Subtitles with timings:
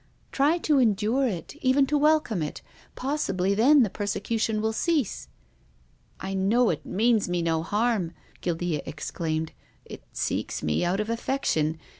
[0.31, 2.63] Try to endure it, even to welcome it.
[2.95, 5.27] Possibly then the persecution will cease.""
[6.19, 9.51] I know it means me no harm," Guildea ex claimed,"
[9.85, 11.77] it seeks me out of affection.